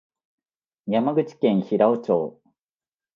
[0.87, 2.41] 山口県平生町